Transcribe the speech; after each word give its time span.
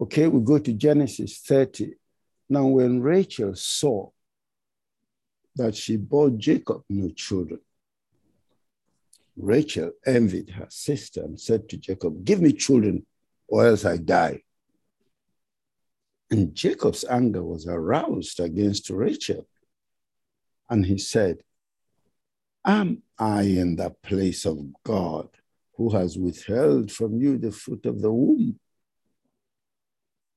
Okay, 0.00 0.26
we 0.28 0.40
go 0.40 0.58
to 0.58 0.72
Genesis 0.72 1.38
30. 1.40 1.94
Now, 2.48 2.66
when 2.66 3.02
Rachel 3.02 3.54
saw 3.54 4.08
that 5.56 5.76
she 5.76 5.98
bore 5.98 6.30
Jacob 6.30 6.84
no 6.88 7.10
children, 7.10 7.60
Rachel 9.36 9.92
envied 10.06 10.50
her 10.50 10.66
sister 10.70 11.22
and 11.22 11.38
said 11.38 11.68
to 11.68 11.76
Jacob, 11.76 12.24
Give 12.24 12.40
me 12.40 12.52
children, 12.54 13.06
or 13.46 13.66
else 13.66 13.84
I 13.84 13.98
die. 13.98 14.42
And 16.30 16.54
Jacob's 16.54 17.04
anger 17.04 17.42
was 17.42 17.66
aroused 17.66 18.40
against 18.40 18.88
Rachel. 18.88 19.46
And 20.70 20.86
he 20.86 20.96
said, 20.96 21.42
Am 22.64 23.02
I 23.18 23.42
in 23.42 23.76
the 23.76 23.90
place 23.90 24.46
of 24.46 24.58
God 24.82 25.28
who 25.76 25.90
has 25.90 26.16
withheld 26.16 26.90
from 26.90 27.20
you 27.20 27.36
the 27.36 27.50
fruit 27.52 27.84
of 27.84 28.00
the 28.00 28.12
womb? 28.12 28.58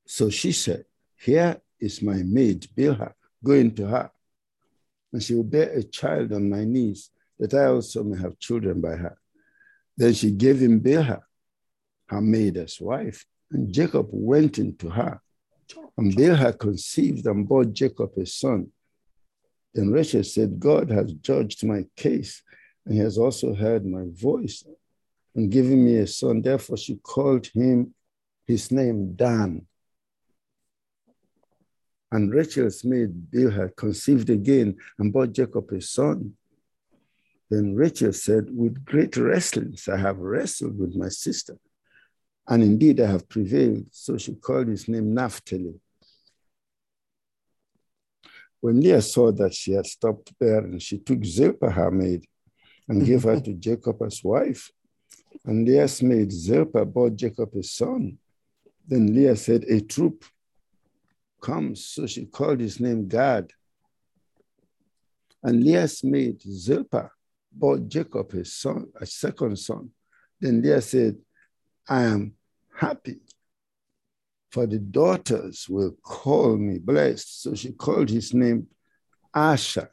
So 0.06 0.30
she 0.30 0.52
said, 0.52 0.86
Here 1.18 1.62
is 1.80 2.02
my 2.02 2.24
maid 2.24 2.68
Bilhah, 2.76 3.14
go 3.44 3.54
into 3.54 3.86
her, 3.88 4.12
and 5.12 5.22
she 5.22 5.36
will 5.36 5.44
bear 5.44 5.70
a 5.70 5.84
child 5.84 6.34
on 6.34 6.50
my 6.50 6.64
knees, 6.64 7.10
that 7.40 7.54
I 7.54 7.66
also 7.66 8.04
may 8.04 8.20
have 8.20 8.40
children 8.40 8.82
by 8.82 8.96
her. 8.96 9.18
Then 9.98 10.14
she 10.14 10.32
gave 10.32 10.60
him 10.60 10.82
Bilhah, 10.82 11.22
her 12.08 12.22
maid 12.22 12.58
as 12.58 12.80
wife, 12.80 13.26
and 13.52 13.72
Jacob 13.72 14.08
went 14.12 14.58
into 14.58 14.90
her. 14.90 15.22
And 15.98 16.14
Bilhah 16.14 16.58
conceived 16.58 17.26
and 17.28 17.48
bore 17.48 17.66
Jacob 17.66 18.12
a 18.18 18.26
son. 18.26 18.72
Then 19.74 19.92
Rachel 19.92 20.24
said, 20.24 20.60
God 20.60 20.90
has 20.90 21.14
judged 21.14 21.64
my 21.64 21.86
case, 21.96 22.44
and 22.86 22.96
he 22.96 23.00
has 23.00 23.18
also 23.18 23.54
heard 23.54 23.86
my 23.86 24.06
voice 24.12 24.64
and 25.36 25.52
given 25.52 25.84
me 25.84 25.98
a 25.98 26.08
son. 26.08 26.42
Therefore, 26.42 26.78
she 26.78 26.96
called 26.98 27.48
him 27.48 27.94
his 28.46 28.72
name 28.72 29.14
Dan. 29.14 29.66
And 32.14 32.32
Rachel's 32.32 32.84
maid 32.84 33.32
Bilhah 33.32 33.76
conceived 33.76 34.30
again 34.30 34.78
and 35.00 35.12
bore 35.12 35.26
Jacob 35.26 35.72
a 35.72 35.82
son. 35.82 36.34
Then 37.50 37.74
Rachel 37.74 38.14
said, 38.14 38.56
With 38.56 38.86
great 38.86 39.18
wrestlings 39.18 39.88
I 39.88 39.98
have 39.98 40.20
wrestled 40.20 40.78
with 40.78 40.96
my 40.96 41.10
sister, 41.10 41.58
and 42.48 42.62
indeed 42.62 43.02
I 43.02 43.08
have 43.08 43.28
prevailed. 43.28 43.88
So 43.90 44.20
she 44.20 44.36
called 44.36 44.68
his 44.68 44.88
name 44.88 45.16
Naphtali. 45.16 45.74
When 48.62 48.80
Leah 48.80 49.02
saw 49.02 49.32
that 49.32 49.56
she 49.56 49.72
had 49.72 49.88
stopped 49.88 50.38
bearing, 50.38 50.78
she 50.78 51.00
took 51.00 51.26
Zilpah, 51.26 51.72
her 51.72 51.90
maid, 51.90 52.28
and 52.88 53.04
gave 53.04 53.24
her 53.24 53.40
to 53.40 53.54
Jacob 53.68 54.04
as 54.04 54.24
wife. 54.24 54.70
And 55.46 55.68
Leah's 55.68 56.04
maid 56.04 56.32
Zilpah 56.32 56.86
bore 56.86 57.10
Jacob 57.10 57.56
a 57.56 57.64
son. 57.64 58.20
Then 58.88 59.16
Leah 59.16 59.36
said, 59.36 59.64
A 59.64 59.82
troop 59.82 60.24
comes. 61.44 61.86
So 61.86 62.08
she 62.08 62.26
called 62.26 62.60
his 62.60 62.80
name 62.80 63.08
Gad. 63.08 63.52
And 65.44 65.64
Leah's 65.64 66.04
maid 66.04 66.42
Zilpah 66.42 67.10
bore 67.52 67.80
Jacob 67.80 68.32
his 68.32 68.54
son, 68.54 68.88
a 69.00 69.06
second 69.06 69.60
son. 69.60 69.90
Then 70.40 70.62
Leah 70.62 70.82
said, 70.82 71.18
I 71.88 72.04
am 72.04 72.34
happy 72.76 73.20
for 74.54 74.68
the 74.68 74.78
daughters 74.78 75.68
will 75.68 75.98
call 76.04 76.58
me 76.58 76.78
blessed. 76.78 77.42
So 77.42 77.56
she 77.56 77.72
called 77.72 78.08
his 78.08 78.36
name 78.36 78.68
Asher. 79.34 79.92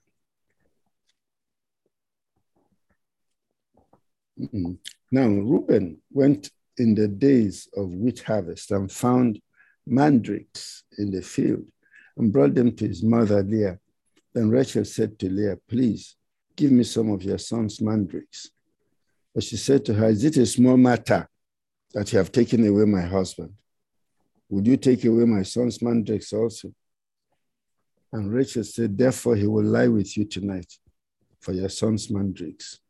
Mm-hmm. 4.39 4.73
Now, 5.11 5.29
Reuben 5.29 6.03
went 6.13 6.51
in 6.77 6.95
the 6.95 7.09
days 7.09 7.69
of 7.75 7.89
wheat 7.89 8.21
harvest 8.21 8.71
and 8.71 8.93
found 8.93 9.41
mandrakes 9.87 10.85
in 10.99 11.11
the 11.11 11.23
field 11.23 11.67
and 12.17 12.33
brought 12.33 12.55
them 12.55 12.75
to 12.77 12.87
his 12.87 13.03
mother 13.03 13.43
Leah. 13.43 13.79
Then 14.35 14.51
Rachel 14.51 14.85
said 14.85 15.19
to 15.19 15.29
Leah, 15.29 15.57
Please 15.69 16.17
give 16.57 16.71
me 16.71 16.85
some 16.85 17.11
of 17.11 17.23
your 17.23 17.39
son's 17.39 17.81
mandrakes. 17.81 18.51
But 19.35 19.45
she 19.45 19.57
said 19.57 19.85
to 19.87 19.95
her, 19.95 20.09
Is 20.09 20.25
it 20.25 20.37
a 20.37 20.47
small 20.47 20.77
matter 20.77 21.29
that 21.95 22.13
you 22.13 22.19
have 22.19 22.33
taken 22.33 22.67
away 22.67 22.85
my 22.85 23.03
husband? 23.03 23.53
Would 24.49 24.67
you 24.67 24.77
take 24.77 25.05
away 25.05 25.25
my 25.25 25.43
son's 25.43 25.81
mandrakes 25.81 26.33
also? 26.33 26.73
And 28.13 28.33
Rachel 28.33 28.65
said, 28.65 28.99
Therefore, 28.99 29.37
he 29.37 29.47
will 29.47 29.65
lie 29.65 29.89
with 29.89 30.17
you 30.17 30.25
tonight 30.25 30.73
for 31.41 31.53
your 31.53 31.69
son's 31.69 32.11
mandrakes. 32.11 32.81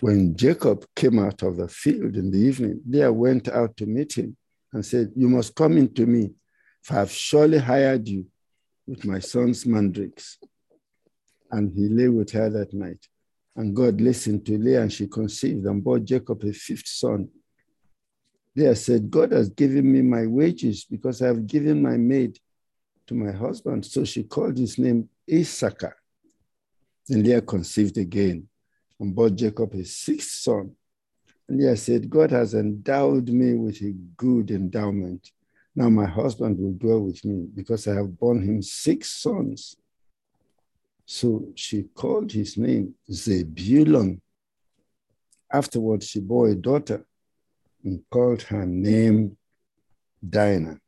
When 0.00 0.36
Jacob 0.36 0.84
came 0.94 1.18
out 1.18 1.42
of 1.42 1.56
the 1.56 1.68
field 1.68 2.16
in 2.16 2.30
the 2.30 2.38
evening, 2.38 2.80
Leah 2.86 3.12
went 3.12 3.48
out 3.48 3.76
to 3.78 3.86
meet 3.86 4.12
him 4.12 4.36
and 4.72 4.84
said, 4.84 5.12
You 5.16 5.28
must 5.28 5.54
come 5.54 5.76
into 5.76 6.06
me, 6.06 6.32
for 6.82 6.94
I 6.94 6.98
have 7.00 7.10
surely 7.10 7.58
hired 7.58 8.08
you 8.08 8.26
with 8.86 9.04
my 9.04 9.18
son's 9.18 9.66
mandrakes. 9.66 10.38
And 11.50 11.72
he 11.74 11.88
lay 11.88 12.08
with 12.08 12.30
her 12.32 12.48
that 12.50 12.72
night. 12.72 13.04
And 13.56 13.74
God 13.74 14.00
listened 14.00 14.46
to 14.46 14.56
Leah, 14.56 14.82
and 14.82 14.92
she 14.92 15.06
conceived 15.08 15.66
and 15.66 15.82
bore 15.82 15.98
Jacob 15.98 16.44
a 16.44 16.52
fifth 16.52 16.86
son. 16.86 17.28
Leah 18.54 18.76
said, 18.76 19.10
God 19.10 19.32
has 19.32 19.48
given 19.48 19.90
me 19.90 20.02
my 20.02 20.26
wages 20.26 20.84
because 20.84 21.22
I 21.22 21.28
have 21.28 21.46
given 21.46 21.82
my 21.82 21.96
maid 21.96 22.38
to 23.06 23.14
my 23.14 23.32
husband. 23.32 23.84
So 23.86 24.04
she 24.04 24.24
called 24.24 24.58
his 24.58 24.78
name 24.78 25.08
Issachar. 25.30 25.96
Then 27.08 27.22
Leah 27.24 27.42
conceived 27.42 27.98
again 27.98 28.48
and 28.98 29.14
bore 29.14 29.30
Jacob 29.30 29.72
his 29.72 29.96
sixth 29.96 30.30
son. 30.30 30.72
And 31.50 31.58
Leah 31.58 31.76
said, 31.76 32.08
God 32.08 32.30
has 32.30 32.54
endowed 32.54 33.28
me 33.28 33.54
with 33.54 33.82
a 33.82 33.92
good 34.16 34.52
endowment. 34.52 35.32
Now 35.74 35.88
my 35.88 36.06
husband 36.06 36.56
will 36.60 36.74
dwell 36.74 37.00
with 37.00 37.24
me 37.24 37.48
because 37.52 37.88
I 37.88 37.94
have 37.94 38.16
borne 38.16 38.40
him 38.40 38.62
six 38.62 39.10
sons. 39.10 39.74
So 41.06 41.48
she 41.56 41.86
called 41.92 42.30
his 42.30 42.56
name 42.56 42.94
Zebulun. 43.10 44.22
Afterwards, 45.52 46.06
she 46.06 46.20
bore 46.20 46.50
a 46.50 46.54
daughter 46.54 47.04
and 47.82 48.00
called 48.12 48.42
her 48.42 48.64
name 48.64 49.36
Dinah. 50.26 50.78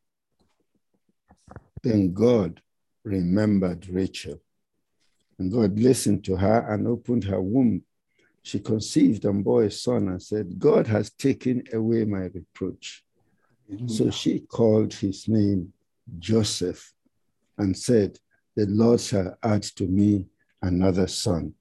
Then 1.82 2.12
God 2.12 2.62
remembered 3.02 3.88
Rachel, 3.88 4.40
and 5.40 5.50
God 5.50 5.76
listened 5.76 6.24
to 6.26 6.36
her 6.36 6.72
and 6.72 6.86
opened 6.86 7.24
her 7.24 7.42
womb. 7.42 7.82
She 8.42 8.58
conceived 8.58 9.24
and 9.24 9.44
bore 9.44 9.64
a 9.64 9.70
son 9.70 10.08
and 10.08 10.22
said, 10.22 10.58
God 10.58 10.86
has 10.88 11.10
taken 11.10 11.62
away 11.72 12.04
my 12.04 12.24
reproach. 12.24 13.04
So 13.86 14.10
she 14.10 14.40
called 14.40 14.92
his 14.92 15.28
name 15.28 15.72
Joseph 16.18 16.92
and 17.56 17.76
said, 17.76 18.18
The 18.56 18.66
Lord 18.66 19.00
shall 19.00 19.36
add 19.42 19.62
to 19.76 19.86
me 19.86 20.26
another 20.60 21.06
son. 21.06 21.54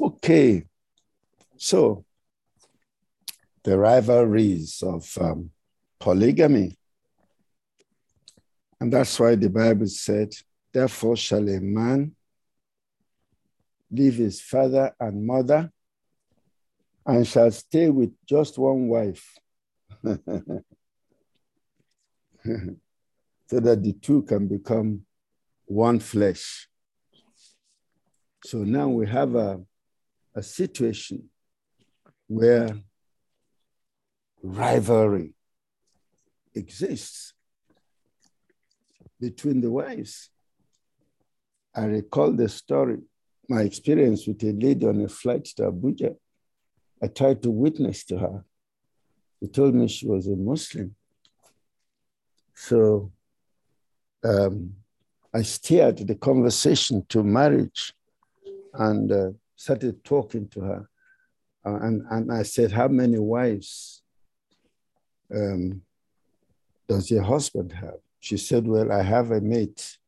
Okay, 0.00 0.64
so 1.56 2.04
the 3.62 3.76
rivalries 3.76 4.82
of 4.82 5.06
um, 5.20 5.50
polygamy. 5.98 6.78
And 8.80 8.90
that's 8.90 9.20
why 9.20 9.34
the 9.34 9.50
Bible 9.50 9.88
said, 9.88 10.32
Therefore 10.72 11.16
shall 11.16 11.46
a 11.48 11.60
man 11.60 12.14
leave 13.90 14.14
his 14.14 14.40
father 14.40 14.94
and 14.98 15.26
mother 15.26 15.70
and 17.06 17.26
shall 17.26 17.50
stay 17.50 17.88
with 17.88 18.10
just 18.26 18.58
one 18.58 18.88
wife. 18.88 19.38
so 20.04 20.14
that 23.58 23.82
the 23.82 23.92
two 23.94 24.22
can 24.22 24.46
become 24.46 25.02
one 25.66 25.98
flesh. 25.98 26.68
So 28.44 28.58
now 28.58 28.88
we 28.88 29.06
have 29.08 29.34
a, 29.34 29.60
a 30.34 30.42
situation 30.42 31.28
where 32.26 32.74
rivalry 34.42 35.34
exists 36.54 37.34
between 39.20 39.60
the 39.60 39.70
wives. 39.70 40.30
I 41.74 41.84
recall 41.84 42.32
the 42.32 42.48
story, 42.48 42.98
my 43.48 43.62
experience 43.62 44.26
with 44.26 44.42
a 44.44 44.52
lady 44.52 44.86
on 44.86 45.00
a 45.02 45.08
flight 45.08 45.44
to 45.56 45.70
Abuja. 45.70 46.16
I 47.02 47.06
tried 47.08 47.42
to 47.42 47.50
witness 47.50 48.04
to 48.04 48.18
her. 48.18 48.44
She 49.40 49.48
told 49.48 49.74
me 49.74 49.88
she 49.88 50.06
was 50.06 50.26
a 50.26 50.36
Muslim. 50.36 50.94
So 52.54 53.10
um, 54.22 54.74
I 55.32 55.42
steered 55.42 55.98
the 55.98 56.14
conversation 56.14 57.06
to 57.08 57.22
marriage 57.22 57.94
and 58.74 59.10
uh, 59.10 59.30
started 59.56 60.04
talking 60.04 60.48
to 60.48 60.60
her. 60.60 60.90
Uh, 61.64 61.76
and, 61.76 62.02
and 62.10 62.32
I 62.32 62.42
said, 62.42 62.72
How 62.72 62.88
many 62.88 63.18
wives 63.18 64.02
um, 65.34 65.82
does 66.88 67.10
your 67.10 67.22
husband 67.22 67.72
have? 67.72 67.98
She 68.18 68.36
said, 68.36 68.66
Well, 68.66 68.92
I 68.92 69.02
have 69.02 69.30
a 69.30 69.40
mate. 69.40 69.98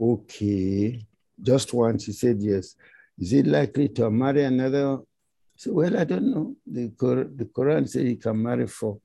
Okay. 0.00 1.06
Just 1.40 1.72
one. 1.72 1.98
She 1.98 2.12
said, 2.12 2.38
Yes. 2.40 2.76
Is 3.18 3.30
he 3.30 3.42
likely 3.42 3.88
to 3.90 4.10
marry 4.10 4.44
another? 4.44 4.98
Said, 5.56 5.72
Well, 5.72 5.96
I 5.96 6.04
don't 6.04 6.30
know. 6.30 6.56
The, 6.66 6.88
Quran, 6.90 7.36
the 7.36 7.44
Quran 7.46 7.88
says 7.88 8.02
you 8.04 8.16
can 8.16 8.42
marry 8.42 8.66
four. 8.66 8.98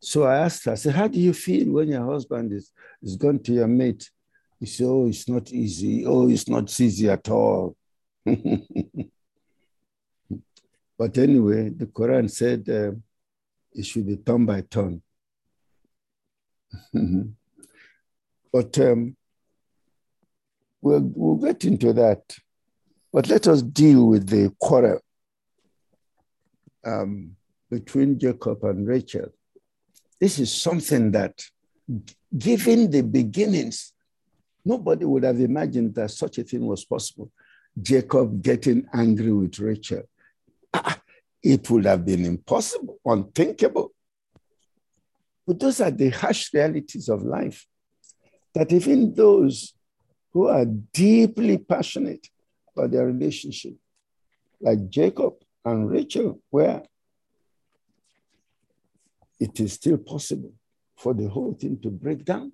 So 0.00 0.24
I 0.24 0.38
asked 0.38 0.64
her, 0.64 0.72
I 0.72 0.76
said, 0.76 0.94
How 0.94 1.08
do 1.08 1.20
you 1.20 1.32
feel 1.32 1.72
when 1.72 1.88
your 1.88 2.04
husband 2.04 2.52
is, 2.52 2.72
is 3.02 3.16
gone 3.16 3.38
to 3.40 3.52
your 3.52 3.68
mate? 3.68 4.10
He 4.58 4.66
said, 4.66 4.86
Oh, 4.86 5.06
it's 5.06 5.28
not 5.28 5.52
easy. 5.52 6.04
Oh, 6.06 6.28
it's 6.28 6.48
not 6.48 6.80
easy 6.80 7.08
at 7.08 7.28
all. 7.28 7.76
but 8.24 8.38
anyway, 11.16 11.70
the 11.70 11.86
Quran 11.86 12.30
said 12.30 12.68
uh, 12.68 12.92
it 13.72 13.84
should 13.86 14.06
be 14.06 14.16
turn 14.16 14.46
by 14.46 14.62
turn. 14.62 15.02
but 18.52 18.78
um, 18.78 19.16
we'll, 20.80 21.10
we'll 21.14 21.36
get 21.36 21.64
into 21.64 21.92
that. 21.92 22.36
But 23.12 23.28
let 23.28 23.48
us 23.48 23.62
deal 23.62 24.06
with 24.06 24.28
the 24.28 24.52
quarrel 24.60 25.00
um, 26.84 27.36
between 27.70 28.18
Jacob 28.18 28.62
and 28.64 28.86
Rachel. 28.86 29.32
This 30.20 30.38
is 30.38 30.52
something 30.52 31.10
that, 31.12 31.42
given 32.36 32.90
the 32.90 33.02
beginnings, 33.02 33.92
nobody 34.64 35.04
would 35.04 35.24
have 35.24 35.40
imagined 35.40 35.94
that 35.94 36.10
such 36.10 36.38
a 36.38 36.44
thing 36.44 36.66
was 36.66 36.84
possible. 36.84 37.30
Jacob 37.80 38.42
getting 38.42 38.86
angry 38.92 39.32
with 39.32 39.58
Rachel. 39.58 40.02
Ah, 40.72 41.00
it 41.42 41.68
would 41.70 41.86
have 41.86 42.04
been 42.04 42.24
impossible, 42.24 42.98
unthinkable. 43.04 43.92
But 45.46 45.58
those 45.58 45.80
are 45.80 45.90
the 45.90 46.10
harsh 46.10 46.52
realities 46.54 47.08
of 47.08 47.22
life. 47.22 47.66
That 48.54 48.72
even 48.72 49.14
those 49.14 49.74
who 50.32 50.48
are 50.48 50.64
deeply 50.64 51.58
passionate 51.58 52.28
about 52.76 52.90
their 52.90 53.06
relationship, 53.06 53.74
like 54.60 54.88
Jacob 54.88 55.34
and 55.64 55.90
Rachel, 55.90 56.40
where 56.50 56.82
it 59.38 59.58
is 59.60 59.72
still 59.74 59.98
possible 59.98 60.52
for 60.96 61.14
the 61.14 61.28
whole 61.28 61.54
thing 61.54 61.78
to 61.80 61.90
break 61.90 62.24
down 62.24 62.52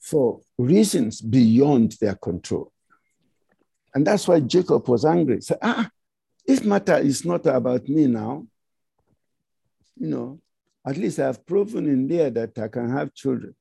for 0.00 0.40
reasons 0.58 1.20
beyond 1.20 1.96
their 2.00 2.14
control. 2.14 2.70
And 3.94 4.06
that's 4.06 4.28
why 4.28 4.40
Jacob 4.40 4.86
was 4.88 5.04
angry. 5.04 5.40
Said, 5.40 5.58
ah, 5.62 5.88
this 6.46 6.62
matter 6.62 6.98
is 6.98 7.24
not 7.24 7.46
about 7.46 7.88
me 7.88 8.06
now. 8.06 8.46
You 9.96 10.08
know, 10.08 10.40
at 10.86 10.98
least 10.98 11.18
I 11.18 11.26
have 11.26 11.44
proven 11.46 11.86
in 11.86 12.06
there 12.06 12.30
that 12.30 12.58
I 12.58 12.68
can 12.68 12.90
have 12.90 13.14
children. 13.14 13.54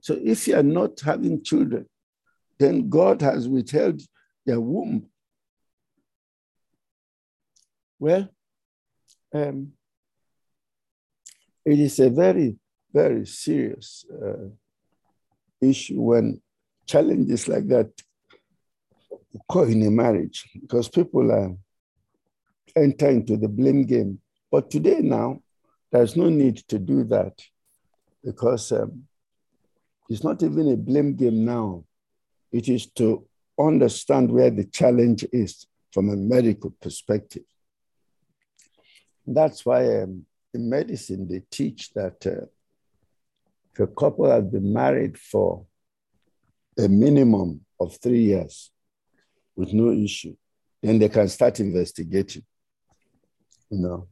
So 0.00 0.18
if 0.20 0.48
you 0.48 0.56
are 0.56 0.64
not 0.64 1.00
having 1.00 1.42
children, 1.44 1.86
then 2.62 2.88
God 2.88 3.22
has 3.22 3.48
withheld 3.48 4.00
their 4.46 4.60
womb. 4.60 5.06
Well, 7.98 8.28
um, 9.34 9.72
it 11.64 11.78
is 11.78 11.98
a 12.00 12.10
very, 12.10 12.56
very 12.92 13.26
serious 13.26 14.04
uh, 14.10 14.48
issue 15.60 16.00
when 16.00 16.40
challenges 16.86 17.48
like 17.48 17.68
that 17.68 17.90
occur 19.34 19.68
in 19.68 19.86
a 19.86 19.90
marriage 19.90 20.48
because 20.60 20.88
people 20.88 21.30
are 21.30 21.56
enter 22.76 23.08
into 23.08 23.36
the 23.36 23.48
blame 23.48 23.84
game. 23.84 24.20
But 24.50 24.70
today 24.70 25.00
now, 25.00 25.40
there's 25.90 26.16
no 26.16 26.28
need 26.28 26.56
to 26.68 26.78
do 26.78 27.04
that 27.04 27.40
because 28.24 28.72
um, 28.72 29.04
it's 30.08 30.24
not 30.24 30.42
even 30.42 30.68
a 30.72 30.76
blame 30.76 31.14
game 31.14 31.44
now. 31.44 31.84
It 32.52 32.68
is 32.68 32.86
to 32.92 33.26
understand 33.58 34.30
where 34.30 34.50
the 34.50 34.64
challenge 34.64 35.24
is 35.32 35.66
from 35.90 36.10
a 36.10 36.16
medical 36.16 36.70
perspective. 36.80 37.44
That's 39.26 39.64
why 39.64 40.02
um, 40.02 40.26
in 40.52 40.68
medicine 40.68 41.28
they 41.28 41.42
teach 41.50 41.92
that 41.94 42.26
uh, 42.26 42.46
if 43.72 43.80
a 43.80 43.86
couple 43.86 44.30
has 44.30 44.44
been 44.44 44.72
married 44.72 45.18
for 45.18 45.64
a 46.78 46.88
minimum 46.88 47.64
of 47.80 47.96
three 47.96 48.22
years 48.22 48.70
with 49.56 49.72
no 49.72 49.90
issue, 49.90 50.34
then 50.82 50.98
they 50.98 51.08
can 51.08 51.28
start 51.28 51.60
investigating, 51.60 52.44
you 53.70 53.78
know, 53.78 54.08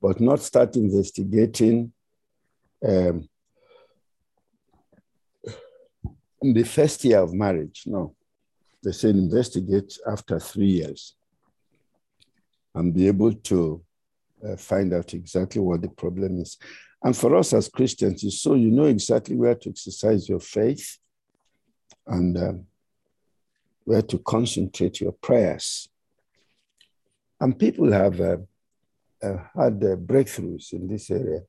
but 0.00 0.20
not 0.20 0.40
start 0.40 0.74
investigating 0.76 1.92
um, 2.86 3.28
in 6.42 6.52
the 6.52 6.64
first 6.64 7.04
year 7.04 7.20
of 7.20 7.32
marriage. 7.32 7.84
No, 7.86 8.14
they 8.82 8.92
say 8.92 9.10
investigate 9.10 9.98
after 10.06 10.38
three 10.38 10.66
years 10.66 11.14
and 12.74 12.92
be 12.94 13.06
able 13.06 13.32
to 13.32 13.82
uh, 14.46 14.56
find 14.56 14.92
out 14.92 15.14
exactly 15.14 15.60
what 15.60 15.82
the 15.82 15.88
problem 15.88 16.40
is. 16.40 16.58
And 17.02 17.16
for 17.16 17.36
us 17.36 17.52
as 17.52 17.68
Christians, 17.68 18.24
is 18.24 18.40
so 18.40 18.54
you 18.54 18.70
know 18.70 18.84
exactly 18.84 19.36
where 19.36 19.54
to 19.54 19.70
exercise 19.70 20.28
your 20.28 20.40
faith 20.40 20.98
and 22.06 22.36
um, 22.36 22.66
where 23.84 24.02
to 24.02 24.18
concentrate 24.18 25.00
your 25.00 25.12
prayers. 25.12 25.88
And 27.40 27.58
people 27.58 27.90
have 27.92 28.20
uh, 28.20 28.36
uh, 29.22 29.36
had 29.54 29.82
uh, 29.82 29.96
breakthroughs 29.96 30.72
in 30.72 30.86
this 30.88 31.10
area 31.10 31.40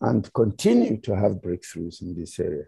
and 0.00 0.32
continue 0.32 0.98
to 0.98 1.14
have 1.16 1.32
breakthroughs 1.32 2.00
in 2.00 2.14
this 2.14 2.38
area. 2.38 2.64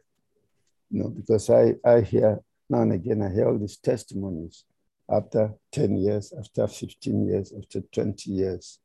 You 0.91 1.03
know, 1.03 1.09
because 1.09 1.51
I, 1.51 1.75
I 1.85 2.01
hear 2.01 2.41
now 2.69 2.83
and 2.83 2.93
again, 2.93 3.23
I 3.23 3.33
hear 3.33 3.49
all 3.49 3.59
these 3.59 3.77
testimonies 3.77 4.65
after 5.11 5.53
10 5.73 5.97
years, 5.97 6.33
after 6.39 6.67
15 6.67 7.27
years, 7.27 7.53
after 7.57 7.81
20 7.81 8.31
years. 8.31 8.79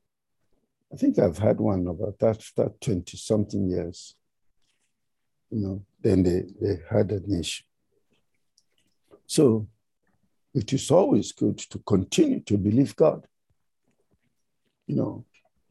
I 0.91 0.97
think 0.97 1.19
I've 1.19 1.37
had 1.37 1.59
one 1.59 1.87
about 1.87 2.15
after 2.21 2.71
20 2.81 3.17
something 3.17 3.69
years. 3.69 4.15
You 5.51 5.59
know, 5.59 5.85
then 6.01 6.23
they, 6.23 6.43
they 6.59 6.79
had 6.89 7.11
an 7.11 7.39
issue. 7.39 7.63
So 9.27 9.67
it 10.53 10.71
is 10.73 10.89
always 10.89 11.31
good 11.31 11.57
to 11.57 11.79
continue 11.79 12.39
to 12.41 12.57
believe 12.57 12.95
God. 12.95 13.27
You 14.87 14.95
know, 14.95 15.25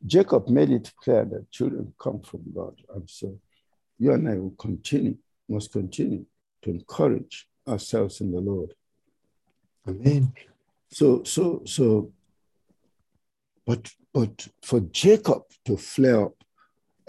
Jacob 0.05 0.49
made 0.49 0.71
it 0.71 0.93
clear 1.03 1.25
that 1.25 1.51
children 1.51 1.95
come 1.99 2.21
from 2.21 2.43
God. 2.55 2.81
And 2.95 3.09
so 3.09 3.39
you 3.99 4.13
and 4.13 4.29
I 4.29 4.35
will 4.39 4.55
continue, 4.59 5.17
must 5.49 5.73
continue 5.73 6.25
to 6.63 6.71
encourage 6.71 7.47
ourselves 7.69 8.21
in 8.21 8.33
the 8.33 8.41
Lord. 8.41 8.75
Amen. 9.89 10.33
So, 10.91 11.25
so, 11.25 11.63
so, 11.65 12.13
but, 13.67 13.91
but 14.13 14.49
for 14.63 14.81
Jacob 14.81 15.43
to 15.65 15.77
flare 15.77 16.27
up 16.27 16.35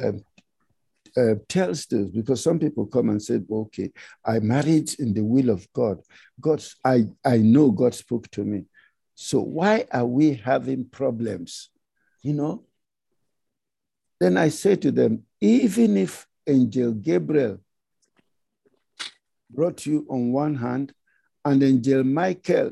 um, 0.03 0.23
uh, 1.17 1.35
tells 1.47 1.85
this 1.85 2.09
because 2.09 2.43
some 2.43 2.59
people 2.59 2.85
come 2.85 3.09
and 3.09 3.21
say, 3.21 3.39
okay, 3.49 3.91
I 4.25 4.39
married 4.39 4.93
in 4.99 5.13
the 5.13 5.23
will 5.23 5.49
of 5.49 5.71
God. 5.71 6.01
God, 6.41 6.63
I, 6.83 7.05
I 7.23 7.37
know 7.37 7.71
God 7.71 7.95
spoke 7.95 8.29
to 8.31 8.43
me. 8.43 8.65
So 9.13 9.39
why 9.39 9.85
are 9.93 10.05
we 10.05 10.33
having 10.33 10.85
problems? 10.85 11.69
You 12.21 12.33
know? 12.33 12.63
Then 14.19 14.37
I 14.37 14.49
say 14.49 14.75
to 14.77 14.91
them, 14.91 15.23
even 15.39 15.97
if 15.97 16.27
Angel 16.47 16.91
Gabriel 16.91 17.59
brought 19.49 19.85
you 19.85 20.05
on 20.09 20.31
one 20.31 20.55
hand 20.55 20.93
and 21.43 21.61
then 21.61 21.75
Angel 21.75 22.03
Michael 22.03 22.71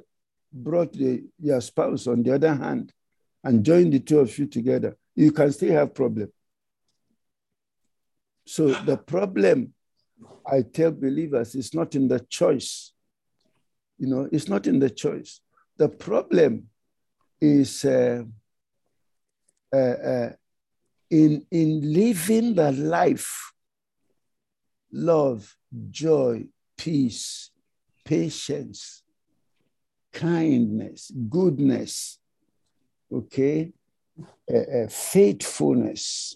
brought 0.51 0.93
the, 0.93 1.23
your 1.39 1.61
spouse 1.61 2.07
on 2.07 2.23
the 2.23 2.33
other 2.33 2.53
hand 2.53 2.91
and 3.43 3.65
joined 3.65 3.93
the 3.93 3.99
two 3.99 4.19
of 4.19 4.37
you 4.37 4.45
together, 4.47 4.97
you 5.15 5.31
can 5.31 5.51
still 5.51 5.73
have 5.73 5.93
problem. 5.93 6.31
So 8.45 8.73
the 8.73 8.97
problem, 8.97 9.73
I 10.45 10.61
tell 10.61 10.91
believers, 10.91 11.55
is 11.55 11.73
not 11.73 11.95
in 11.95 12.07
the 12.07 12.19
choice. 12.19 12.93
You 13.97 14.07
know, 14.07 14.29
it's 14.31 14.47
not 14.47 14.67
in 14.67 14.79
the 14.79 14.89
choice. 14.89 15.39
The 15.77 15.89
problem 15.89 16.69
is 17.39 17.85
uh, 17.85 18.23
uh, 19.73 19.77
uh, 19.77 20.31
in, 21.09 21.45
in 21.51 21.93
living 21.93 22.55
the 22.55 22.71
life, 22.71 23.53
love, 24.91 25.55
joy, 25.89 26.45
peace, 26.83 27.49
patience, 28.03 29.03
kindness, 30.11 31.13
goodness, 31.29 32.19
okay, 33.09 33.71
uh, 34.53 34.57
uh, 34.57 34.87
faithfulness, 34.89 36.35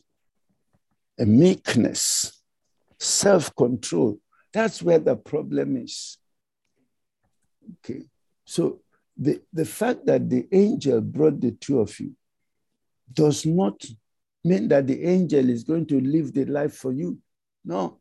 uh, 1.19 1.25
meekness, 1.25 2.41
self 2.97 3.53
control. 3.57 4.17
That's 4.53 4.81
where 4.81 4.99
the 4.99 5.17
problem 5.17 5.75
is. 5.75 6.17
Okay, 7.79 8.03
so 8.45 8.79
the, 9.17 9.41
the 9.51 9.65
fact 9.65 10.05
that 10.05 10.29
the 10.29 10.47
angel 10.53 11.01
brought 11.01 11.41
the 11.41 11.51
two 11.51 11.81
of 11.81 11.99
you 11.99 12.13
does 13.11 13.45
not 13.45 13.83
mean 14.45 14.69
that 14.69 14.87
the 14.87 15.03
angel 15.03 15.49
is 15.49 15.65
going 15.65 15.87
to 15.87 15.99
live 15.99 16.33
the 16.33 16.45
life 16.45 16.73
for 16.73 16.93
you. 16.93 17.17
No, 17.65 17.99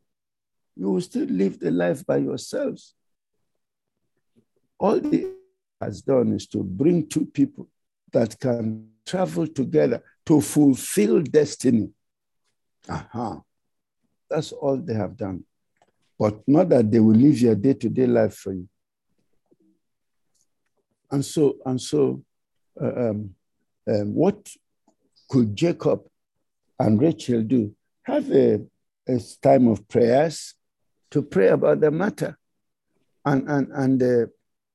you 0.77 0.91
will 0.91 1.01
still 1.01 1.25
live 1.25 1.59
the 1.59 1.71
life 1.71 2.05
by 2.05 2.17
yourselves. 2.17 2.93
All 4.79 4.99
the 4.99 5.33
has 5.81 6.01
done 6.01 6.33
is 6.33 6.47
to 6.47 6.63
bring 6.63 7.07
two 7.07 7.25
people 7.25 7.67
that 8.11 8.39
can 8.39 8.89
travel 9.05 9.47
together 9.47 10.03
to 10.25 10.41
fulfill 10.41 11.21
destiny. 11.21 11.89
Aha. 12.89 13.41
That's 14.29 14.51
all 14.51 14.77
they 14.77 14.93
have 14.93 15.15
done. 15.15 15.43
But 16.19 16.41
not 16.47 16.69
that 16.69 16.91
they 16.91 16.99
will 16.99 17.15
live 17.15 17.39
your 17.39 17.55
day-to-day 17.55 18.07
life 18.07 18.33
for 18.35 18.53
you. 18.53 18.67
And 21.11 21.23
so, 21.23 21.57
and 21.65 21.79
so, 21.79 22.23
uh, 22.81 23.09
um, 23.09 23.35
um, 23.87 24.13
what 24.13 24.49
could 25.29 25.55
Jacob 25.55 26.01
and 26.79 27.01
Rachel 27.01 27.41
do? 27.43 27.73
Have 28.03 28.31
a, 28.31 28.61
a 29.07 29.19
time 29.41 29.67
of 29.67 29.87
prayers 29.87 30.55
to 31.11 31.21
pray 31.21 31.47
about 31.47 31.79
the 31.79 31.91
matter 31.91 32.37
and, 33.25 33.49
and, 33.49 33.71
and 33.71 34.03
uh, 34.03 34.25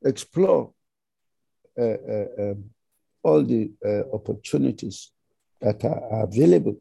explore 0.05 0.73
uh, 1.79 1.83
uh 1.83 2.27
um, 2.39 2.65
all 3.23 3.43
the 3.43 3.71
uh, 3.85 4.15
opportunities 4.15 5.11
that 5.61 5.85
are 5.85 6.25
available, 6.25 6.77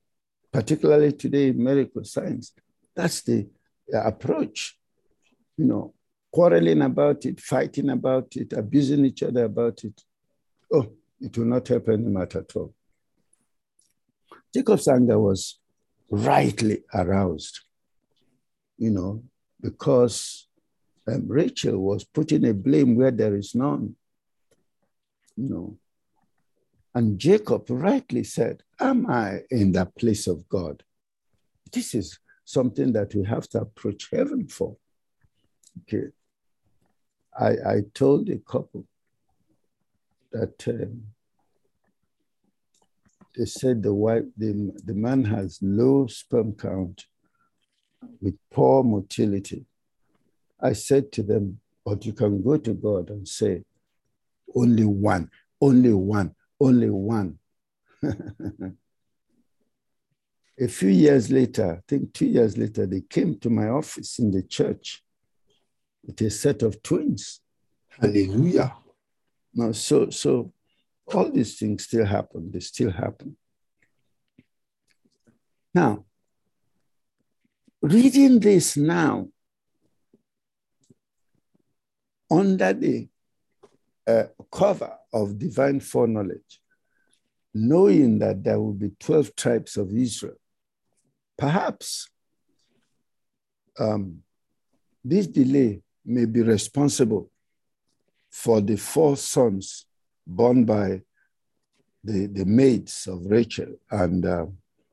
particularly 0.52 1.14
today 1.14 1.50
in 1.50 1.64
medical 1.64 2.04
science. 2.04 2.52
That's 2.96 3.22
the 3.22 3.48
approach. 3.94 4.78
You 5.56 5.66
know, 5.66 5.94
quarreling 6.32 6.82
about 6.82 7.26
it, 7.26 7.40
fighting 7.40 7.90
about 7.90 8.36
it, 8.36 8.54
abusing 8.54 9.06
each 9.06 9.22
other 9.22 9.46
about 9.46 9.84
it. 9.84 10.02
Oh, 10.74 10.92
it 11.20 11.38
will 11.38 11.46
not 11.46 11.68
help 11.68 11.90
any 11.90 12.10
matter 12.10 12.40
at 12.40 12.56
all. 12.56 12.74
Jacob's 14.54 14.88
anger 14.88 15.20
was 15.20 15.60
rightly 16.10 16.84
aroused, 16.94 17.62
you 18.78 18.90
know, 18.90 19.24
because 19.62 20.48
um, 21.08 21.28
Rachel 21.28 21.78
was 21.78 22.04
putting 22.04 22.46
a 22.46 22.54
blame 22.54 22.96
where 22.96 23.12
there 23.12 23.36
is 23.36 23.56
none, 23.56 23.96
you 25.36 25.50
know. 25.50 25.78
And 26.94 27.18
Jacob 27.18 27.66
rightly 27.70 28.24
said, 28.24 28.64
Am 28.80 29.10
I 29.10 29.42
in 29.50 29.72
the 29.72 29.86
place 29.86 30.28
of 30.28 30.48
God? 30.50 30.84
This 31.72 31.96
is 31.96 32.20
something 32.44 32.92
that 32.94 33.16
we 33.16 33.24
have 33.26 33.48
to 33.50 33.62
approach 33.62 34.10
heaven 34.12 34.48
for. 34.48 34.76
Okay. 35.84 36.08
I, 37.40 37.50
I 37.50 37.82
told 37.94 38.30
a 38.30 38.40
couple 38.40 38.86
that 40.34 40.68
um, 40.68 41.04
they 43.38 43.46
said 43.46 43.82
the 43.82 43.94
wife, 43.94 44.24
the, 44.36 44.74
the 44.84 44.94
man 44.94 45.24
has 45.24 45.60
low 45.62 46.08
sperm 46.08 46.54
count 46.54 47.06
with 48.22 48.36
poor 48.52 48.84
motility. 48.84 49.66
I 50.60 50.74
said 50.74 51.12
to 51.14 51.24
them, 51.24 51.60
but 51.86 52.06
you 52.06 52.12
can 52.14 52.44
go 52.44 52.58
to 52.58 52.74
God 52.74 53.10
and 53.10 53.28
say, 53.28 53.64
only 54.56 54.86
one, 54.86 55.30
only 55.60 55.94
one, 55.94 56.36
only 56.60 56.90
one. 56.90 57.40
a 58.04 58.74
few 60.68 60.90
years 60.90 61.32
later, 61.32 61.78
I 61.78 61.82
think 61.88 62.14
two 62.14 62.28
years 62.28 62.58
later, 62.58 62.86
they 62.86 63.02
came 63.02 63.40
to 63.40 63.50
my 63.50 63.70
office 63.70 64.20
in 64.20 64.32
the 64.32 64.44
church 64.44 65.04
with 66.04 66.22
a 66.22 66.30
set 66.30 66.62
of 66.62 66.84
twins. 66.84 67.40
Hallelujah. 67.90 68.76
No, 69.54 69.72
so 69.72 70.10
so 70.10 70.54
all 71.08 71.30
these 71.30 71.58
things 71.58 71.84
still 71.84 72.06
happen. 72.06 72.52
They 72.52 72.60
still 72.60 72.92
happen. 72.92 73.38
Now, 75.74 76.06
reading 77.82 78.40
this 78.40 78.78
now 78.78 79.28
under 82.30 82.74
the 82.74 83.10
uh, 84.08 84.24
cover 84.52 84.94
of 85.14 85.38
divine 85.38 85.80
foreknowledge, 85.80 86.62
knowing 87.54 88.20
that 88.20 88.44
there 88.44 88.60
will 88.60 88.74
be 88.74 88.92
12 89.00 89.36
tribes 89.36 89.78
of 89.78 89.92
Israel, 89.94 90.36
perhaps 91.38 92.10
um, 93.80 94.20
this 95.04 95.28
delay 95.28 95.82
may 96.06 96.26
be 96.26 96.42
responsible 96.42 97.30
for 98.30 98.62
the 98.62 98.76
four 98.76 99.18
sons 99.18 99.86
born 100.26 100.64
by 100.64 101.02
the, 102.04 102.28
the 102.28 102.46
maids 102.46 103.08
of 103.08 103.26
Rachel 103.26 103.76
and 103.90 104.26
uh, 104.26 104.46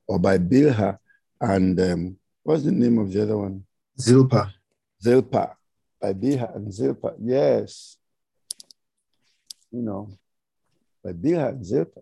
or 0.07 0.19
by 0.19 0.39
Bilhah 0.39 0.99
and 1.41 1.79
um, 1.81 2.18
what's 2.49 2.63
the 2.63 2.73
name 2.73 2.97
of 2.99 3.13
the 3.13 3.23
other 3.23 3.37
one? 3.37 3.63
Zilpah. 4.01 4.55
Zilpah 5.03 5.55
By 6.01 6.15
Bilhah 6.15 6.57
and 6.57 6.73
Zilpah. 6.73 7.15
Yes. 7.21 7.99
You 9.71 9.83
know, 9.83 10.09
by 11.05 11.13
Bilhah 11.13 11.51
and 11.51 11.63
Zilpah. 11.63 12.01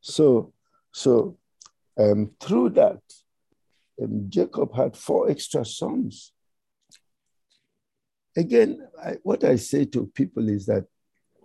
So, 0.00 0.52
so 0.92 1.36
um, 1.98 2.30
through 2.38 2.70
that, 2.80 3.00
um, 4.00 4.26
Jacob 4.28 4.72
had 4.72 4.96
four 4.96 5.28
extra 5.28 5.64
sons. 5.64 6.32
Again, 8.36 8.78
I, 9.04 9.16
what 9.24 9.42
I 9.42 9.56
say 9.56 9.84
to 9.86 10.06
people 10.14 10.48
is 10.48 10.66
that 10.66 10.84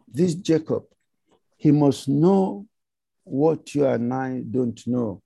this 0.08 0.36
Jacob, 0.36 0.84
he 1.58 1.72
must 1.72 2.08
know 2.08 2.68
what 3.24 3.74
you 3.74 3.88
and 3.88 4.14
I 4.14 4.42
don't 4.42 4.80
know 4.86 5.24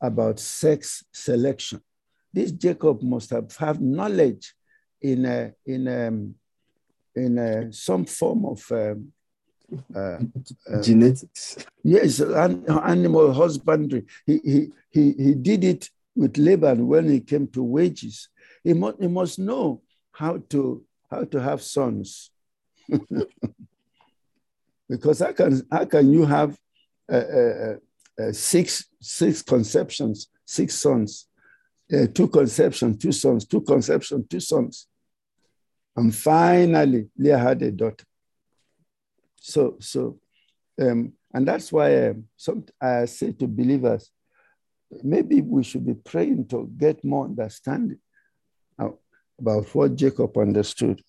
about 0.00 0.40
sex 0.40 1.04
selection. 1.12 1.80
This 2.32 2.52
Jacob 2.52 3.02
must 3.02 3.30
have 3.30 3.54
had 3.56 3.80
knowledge 3.80 4.54
in 5.00 5.24
a, 5.26 5.52
in 5.66 5.88
a, 5.88 6.06
in 7.20 7.38
a, 7.38 7.72
some 7.72 8.04
form 8.06 8.46
of 8.46 8.64
um, 8.70 9.12
uh, 9.94 10.18
uh, 10.72 10.82
genetics. 10.82 11.56
Yes, 11.82 12.20
animal 12.20 13.32
husbandry. 13.32 14.04
He, 14.26 14.40
he, 14.44 14.68
he, 14.90 15.12
he 15.12 15.34
did 15.34 15.64
it 15.64 15.90
with 16.14 16.36
Laban 16.36 16.86
when 16.86 17.08
he 17.08 17.20
came 17.20 17.48
to 17.48 17.62
wages. 17.62 18.28
He 18.62 18.74
must, 18.74 19.00
he 19.00 19.08
must 19.08 19.38
know 19.38 19.82
how 20.12 20.42
to 20.50 20.84
how 21.10 21.24
to 21.24 21.40
have 21.40 21.62
sons. 21.62 22.30
because 24.88 25.20
how 25.20 25.32
can 25.32 25.62
how 25.70 25.84
can 25.84 26.12
you 26.12 26.24
have 26.26 26.58
uh, 27.10 27.16
uh, 27.16 27.76
uh, 28.20 28.32
six 28.32 28.84
six 29.00 29.42
conceptions, 29.42 30.28
six 30.44 30.74
sons, 30.74 31.26
uh, 31.92 32.06
two 32.12 32.28
conceptions, 32.28 32.98
two 32.98 33.12
sons, 33.12 33.44
two 33.44 33.60
conceptions, 33.60 34.26
two 34.28 34.40
sons, 34.40 34.86
and 35.96 36.14
finally 36.14 37.08
Leah 37.16 37.38
had 37.38 37.62
a 37.62 37.70
daughter. 37.70 38.04
So 39.36 39.76
so, 39.80 40.18
um, 40.80 41.12
and 41.34 41.46
that's 41.46 41.72
why 41.72 42.08
um, 42.08 42.24
some 42.36 42.64
I 42.80 43.04
say 43.06 43.32
to 43.32 43.46
believers, 43.46 44.10
maybe 45.02 45.40
we 45.40 45.62
should 45.64 45.86
be 45.86 45.94
praying 45.94 46.46
to 46.48 46.70
get 46.76 47.04
more 47.04 47.24
understanding 47.24 47.98
about 49.42 49.74
what 49.74 49.96
Jacob 49.96 50.36
understood. 50.38 51.02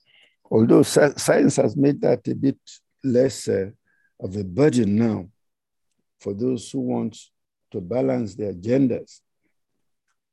Although 0.50 0.84
science 0.84 1.56
has 1.56 1.76
made 1.76 2.02
that 2.02 2.28
a 2.28 2.36
bit 2.36 2.58
less 3.04 3.48
uh, 3.48 3.70
of 4.20 4.36
a 4.36 4.44
burden 4.44 4.96
now 4.96 5.28
for 6.20 6.34
those 6.34 6.70
who 6.72 6.80
want 6.80 7.18
to 7.72 7.82
balance 7.82 8.36
their 8.36 8.54
genders. 8.54 9.22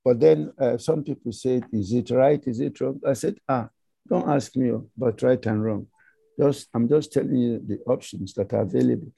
But 0.04 0.20
then 0.20 0.52
uh, 0.58 0.78
some 0.78 1.04
people 1.04 1.32
said, 1.32 1.64
is 1.72 1.92
it 1.92 2.10
right? 2.10 2.42
Is 2.46 2.60
it 2.60 2.80
wrong? 2.80 3.00
I 3.06 3.12
said, 3.12 3.38
ah, 3.48 3.68
don't 4.08 4.28
ask 4.28 4.56
me 4.56 4.70
about 4.70 5.22
right 5.22 5.44
and 5.46 5.62
wrong. 5.62 5.86
Just, 6.38 6.68
I'm 6.72 6.88
just 6.88 7.12
telling 7.12 7.36
you 7.36 7.62
the 7.64 7.78
options 7.86 8.32
that 8.34 8.52
are 8.52 8.62
available. 8.62 9.12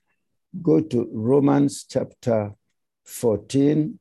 Go 0.60 0.80
to 0.80 1.08
Romans 1.12 1.86
chapter 1.88 2.52
14, 3.04 3.98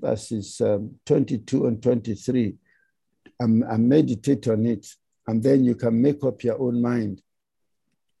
verses 0.00 0.60
um, 0.60 0.96
22 1.06 1.66
and 1.66 1.82
23 1.82 2.54
and, 3.40 3.64
and 3.64 3.88
meditate 3.88 4.46
on 4.48 4.66
it. 4.66 4.86
And 5.26 5.42
then 5.42 5.64
you 5.64 5.74
can 5.74 6.00
make 6.00 6.22
up 6.24 6.44
your 6.44 6.60
own 6.60 6.82
mind. 6.82 7.22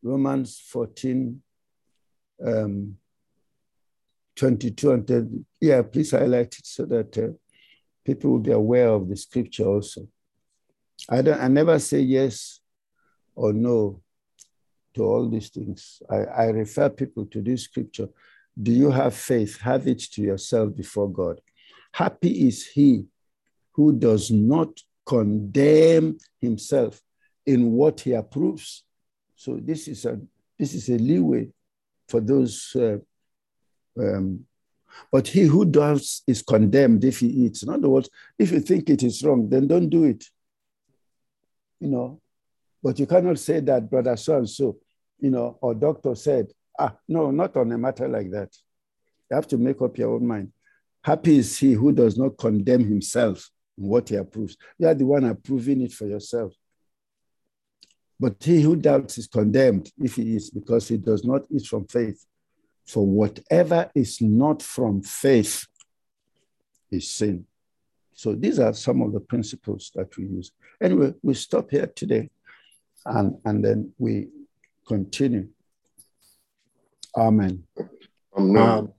Romans 0.02 0.62
14, 0.68 1.42
um, 2.46 2.96
22 4.36 4.92
and 4.92 5.06
30. 5.06 5.44
Yeah, 5.60 5.82
please 5.82 6.12
highlight 6.12 6.58
it 6.58 6.66
so 6.66 6.86
that 6.86 7.18
uh, 7.18 7.28
people 8.04 8.32
will 8.32 8.38
be 8.38 8.52
aware 8.52 8.88
of 8.88 9.08
the 9.08 9.16
scripture 9.16 9.64
also. 9.64 10.06
I, 11.08 11.22
don't, 11.22 11.40
I 11.40 11.48
never 11.48 11.78
say 11.78 12.00
yes 12.00 12.60
or 13.34 13.52
no 13.52 14.02
to 14.94 15.04
all 15.04 15.28
these 15.28 15.48
things. 15.48 16.02
I, 16.10 16.16
I 16.16 16.44
refer 16.46 16.88
people 16.88 17.26
to 17.26 17.40
this 17.40 17.64
scripture. 17.64 18.08
Do 18.60 18.72
you 18.72 18.90
have 18.90 19.14
faith? 19.14 19.60
Have 19.60 19.86
it 19.86 20.00
to 20.12 20.22
yourself 20.22 20.76
before 20.76 21.10
God. 21.10 21.40
Happy 21.92 22.48
is 22.48 22.66
he 22.66 23.06
who 23.72 23.92
does 23.92 24.30
not 24.30 24.68
condemn 25.06 26.18
himself 26.40 27.00
in 27.46 27.72
what 27.72 28.00
he 28.00 28.12
approves. 28.12 28.84
So 29.36 29.58
this 29.60 29.88
is 29.88 30.04
a 30.04 30.20
this 30.58 30.74
is 30.74 30.88
a 30.90 30.98
leeway 30.98 31.48
for 32.08 32.20
those. 32.20 32.76
Uh, 32.76 32.98
um, 33.98 34.44
but 35.10 35.28
he 35.28 35.42
who 35.42 35.64
does 35.64 36.22
is 36.26 36.42
condemned 36.42 37.04
if 37.04 37.20
he 37.20 37.26
eats. 37.26 37.62
In 37.62 37.70
other 37.70 37.88
words, 37.88 38.08
if 38.38 38.50
you 38.50 38.60
think 38.60 38.90
it 38.90 39.02
is 39.02 39.22
wrong, 39.22 39.48
then 39.48 39.66
don't 39.66 39.88
do 39.88 40.04
it. 40.04 40.24
You 41.80 41.88
know, 41.88 42.20
but 42.82 42.98
you 42.98 43.06
cannot 43.06 43.38
say 43.38 43.60
that 43.60 43.90
brother 43.90 44.16
so 44.16 44.38
and 44.38 44.48
so, 44.48 44.76
you 45.18 45.30
know, 45.30 45.58
or 45.60 45.74
doctor 45.74 46.14
said, 46.14 46.52
ah, 46.78 46.94
no, 47.08 47.30
not 47.30 47.56
on 47.56 47.72
a 47.72 47.78
matter 47.78 48.08
like 48.08 48.30
that. 48.30 48.54
You 49.30 49.36
have 49.36 49.46
to 49.48 49.58
make 49.58 49.80
up 49.80 49.96
your 49.96 50.14
own 50.14 50.26
mind. 50.26 50.52
Happy 51.02 51.38
is 51.38 51.58
he 51.58 51.72
who 51.72 51.92
does 51.92 52.18
not 52.18 52.36
condemn 52.36 52.84
himself 52.84 53.50
in 53.78 53.84
what 53.84 54.08
he 54.08 54.16
approves. 54.16 54.56
You 54.78 54.88
are 54.88 54.94
the 54.94 55.06
one 55.06 55.24
approving 55.24 55.82
it 55.82 55.92
for 55.92 56.06
yourself. 56.06 56.52
But 58.18 58.42
he 58.42 58.60
who 58.60 58.76
doubts 58.76 59.16
is 59.16 59.26
condemned 59.26 59.90
if 59.98 60.16
he 60.16 60.36
is, 60.36 60.50
because 60.50 60.88
he 60.88 60.98
does 60.98 61.24
not 61.24 61.42
eat 61.50 61.66
from 61.66 61.86
faith. 61.86 62.22
For 62.90 63.06
whatever 63.06 63.90
is 63.94 64.20
not 64.20 64.62
from 64.62 65.02
faith 65.02 65.64
is 66.90 67.08
sin. 67.08 67.46
So 68.14 68.34
these 68.34 68.58
are 68.58 68.74
some 68.74 69.00
of 69.00 69.12
the 69.12 69.20
principles 69.20 69.92
that 69.94 70.16
we 70.16 70.24
use. 70.24 70.50
Anyway, 70.82 71.14
we 71.22 71.34
stop 71.34 71.70
here 71.70 71.86
today 71.86 72.30
and, 73.06 73.38
and 73.44 73.64
then 73.64 73.92
we 73.96 74.28
continue. 74.86 75.48
Amen. 77.16 77.62
Amen. 78.36 78.92